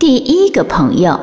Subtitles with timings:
[0.00, 1.20] 第一个朋友，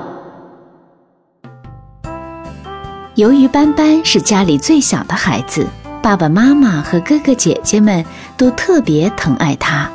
[3.15, 5.65] 由于斑斑是家里最小的孩子，
[5.99, 8.05] 爸爸妈妈和哥哥姐姐们
[8.37, 9.89] 都特别疼爱他。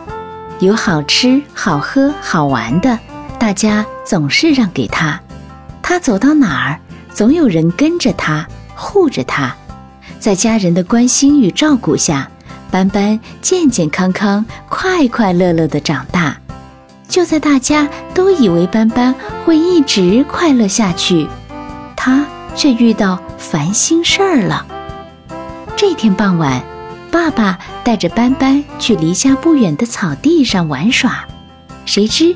[0.59, 2.99] 有好吃、好喝、好玩的，
[3.39, 5.21] 大家总是让给他。
[5.81, 6.81] 他走到哪儿，
[7.15, 8.45] 总有人跟着他，
[8.75, 9.55] 护着他。
[10.19, 12.29] 在家人的关心与照顾下，
[12.69, 16.37] 斑斑健健康康、快快乐乐的长大。
[17.13, 21.29] 就在大家都以为斑斑会一直快乐下去，
[21.95, 22.25] 他
[22.57, 24.67] 却遇到烦心事儿了。
[25.77, 26.63] 这天傍晚，
[27.11, 31.23] 爸爸带着斑斑去离家不远的草地上玩耍，
[31.85, 32.35] 谁知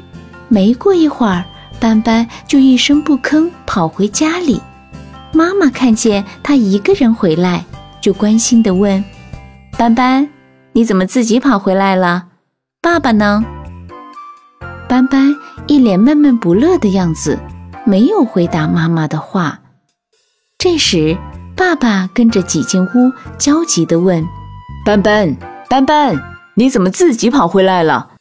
[0.48, 1.42] 没过一会儿，
[1.80, 4.60] 斑斑就一声不吭跑回家里。
[5.32, 7.64] 妈妈看见他一个人回来，
[7.98, 9.02] 就关心地问
[9.78, 10.28] ：“斑斑，
[10.72, 12.26] 你怎么自己跑回来了？
[12.82, 13.42] 爸爸呢？”
[14.96, 15.36] 斑斑
[15.66, 17.38] 一脸闷闷不乐的样子，
[17.84, 19.60] 没有回答妈妈的话。
[20.56, 21.18] 这时，
[21.54, 24.26] 爸爸跟着挤进屋，焦急地问
[24.86, 25.36] ：“斑斑，
[25.68, 26.18] 斑斑，
[26.54, 28.12] 你怎么自己跑回来了？”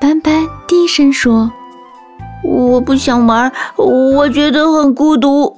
[0.00, 1.50] 斑斑低声说
[2.46, 5.56] ：“我不想玩，我觉得很孤独。”“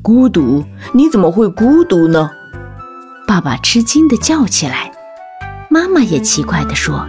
[0.00, 0.64] 孤独？
[0.94, 2.30] 你怎么会孤独呢？”
[3.28, 4.90] 爸爸吃惊地叫起来。
[5.68, 7.06] 妈妈也奇怪地说。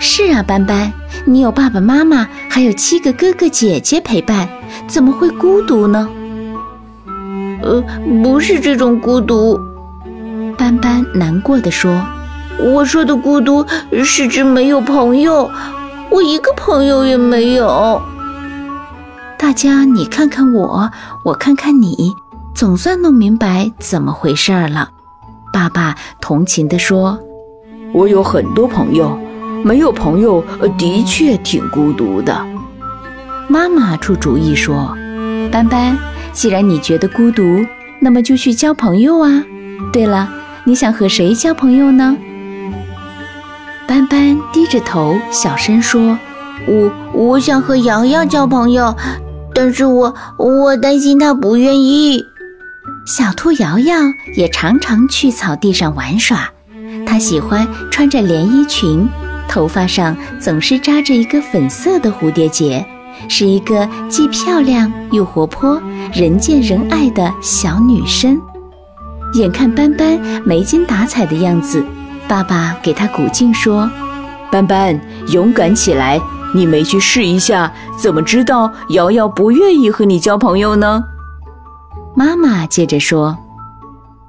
[0.00, 0.92] 是啊，斑斑，
[1.24, 4.48] 你有爸爸妈妈，还有七个哥哥姐姐陪伴，
[4.86, 6.08] 怎么会孤独呢？
[7.62, 7.82] 呃，
[8.22, 9.58] 不是这种孤独，
[10.56, 12.00] 斑斑难过的说
[12.62, 13.66] ：“我说的孤独
[14.04, 15.50] 是指没有朋友，
[16.10, 18.00] 我一个朋友也没有。”
[19.36, 20.90] 大家你看看我，
[21.24, 22.12] 我看看你，
[22.54, 24.90] 总算弄明白怎么回事了。
[25.52, 27.18] 爸爸同情的说
[27.92, 29.18] ：“我有很多朋友。”
[29.64, 30.44] 没有朋友，
[30.78, 32.46] 的确挺孤独的。
[33.48, 34.96] 妈妈出主意说
[35.50, 35.98] ：“斑斑，
[36.32, 37.42] 既然你觉得孤独，
[38.00, 39.42] 那么就去交朋友啊。
[39.92, 40.28] 对了，
[40.64, 42.16] 你想和谁交朋友呢？”
[43.88, 46.18] 斑斑低着头，小声说
[46.68, 48.94] ：“我我想和瑶瑶交朋友，
[49.54, 52.22] 但是我我担心她不愿意。”
[53.06, 53.96] 小兔瑶瑶
[54.36, 56.50] 也常常去草地上玩耍，
[57.06, 59.08] 她喜欢穿着连衣裙。
[59.48, 62.84] 头发上总是扎着一个粉色的蝴蝶结，
[63.28, 65.80] 是一个既漂亮又活泼、
[66.12, 68.40] 人见人爱的小女生。
[69.34, 71.84] 眼看斑斑没精打采的样子，
[72.28, 73.90] 爸爸给她鼓劲说
[74.52, 74.98] ：“斑斑，
[75.28, 76.20] 勇敢起来！
[76.54, 81.02] 你没去试一下，怎么知道瑶瑶不愿意和你交朋友呢？”
[82.16, 83.36] 妈妈接着说：“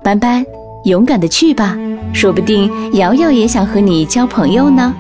[0.04, 0.46] 斑斑，
[0.84, 1.78] 勇敢的去吧，
[2.14, 4.94] 说不定瑶瑶也想和你交朋友呢。”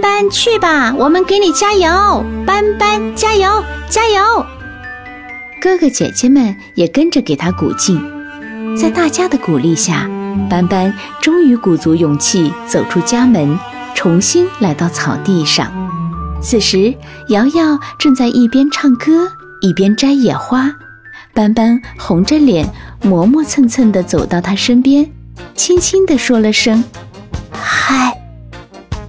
[0.00, 2.24] 斑，去吧，我们给你加油！
[2.46, 4.46] 斑斑，加油，加油！
[5.60, 8.00] 哥哥姐姐们也跟着给他鼓劲。
[8.76, 10.08] 在大家的鼓励下，
[10.48, 13.58] 斑斑终于鼓足勇气走出家门，
[13.92, 15.72] 重新来到草地上。
[16.40, 16.94] 此时，
[17.30, 19.28] 瑶瑶正在一边唱歌
[19.60, 20.70] 一边摘野花。
[21.34, 22.68] 斑斑红着脸，
[23.02, 25.10] 磨磨蹭蹭地走到她身边，
[25.56, 26.84] 轻轻地说了声
[27.50, 28.14] ：“嗨。”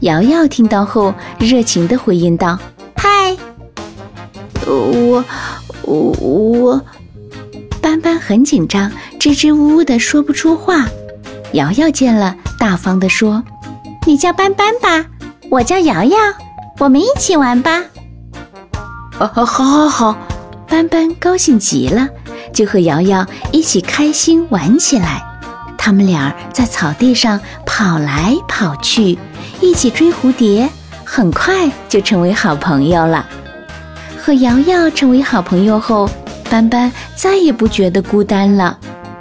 [0.01, 2.57] 瑶瑶听到后，热情的回应道
[2.95, 3.35] ：“嗨，
[4.65, 5.23] 我
[5.83, 6.81] 我我。”
[7.81, 8.89] 斑斑很紧张，
[9.19, 10.85] 支支吾吾的说不出话。
[11.53, 13.43] 瑶瑶见了，大方的说
[14.07, 15.05] ：“你叫斑斑吧，
[15.49, 16.17] 我叫瑶瑶，
[16.77, 17.83] 我们一起玩吧。
[19.19, 20.17] ”“啊，好，好，好！”
[20.69, 22.07] 斑斑高兴极了，
[22.53, 25.25] 就和瑶瑶一起开心玩起来。
[25.77, 29.17] 他们俩在草地上跑来跑去，
[29.61, 30.69] 一起追蝴蝶，
[31.03, 33.27] 很快就成为好朋友了。
[34.17, 36.09] 和瑶瑶成为好朋友后，
[36.49, 38.77] 斑斑再也不觉得孤单了。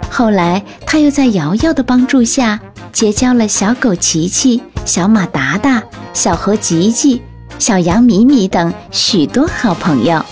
[0.09, 2.59] 后来，他又在瑶瑶的帮助下，
[2.91, 5.83] 结交了小狗琪琪、小马达达、
[6.13, 7.21] 小猴吉吉、
[7.57, 10.23] 小羊米米等许多好朋友。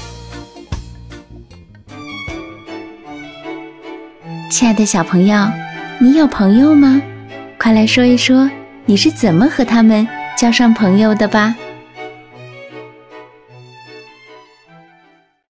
[4.50, 5.48] 亲爱的小朋友。
[6.00, 7.02] 你有朋友吗？
[7.58, 8.48] 快来说一说，
[8.90, 10.08] 你是怎么和他们
[10.38, 11.54] 交上朋友的吧。